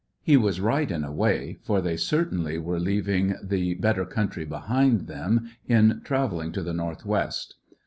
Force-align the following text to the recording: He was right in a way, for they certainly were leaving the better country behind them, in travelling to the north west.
He 0.23 0.35
was 0.35 0.59
right 0.59 0.89
in 0.89 1.03
a 1.03 1.11
way, 1.11 1.59
for 1.61 1.79
they 1.79 1.95
certainly 1.95 2.57
were 2.57 2.79
leaving 2.79 3.35
the 3.43 3.75
better 3.75 4.03
country 4.03 4.45
behind 4.45 5.05
them, 5.05 5.51
in 5.67 6.01
travelling 6.03 6.51
to 6.53 6.63
the 6.63 6.73
north 6.73 7.05
west. 7.05 7.53